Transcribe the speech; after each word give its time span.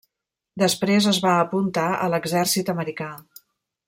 Després 0.61 1.09
es 1.11 1.19
va 1.27 1.33
apuntar 1.43 1.85
a 1.97 2.09
l'exèrcit 2.13 2.73
americà. 2.77 3.11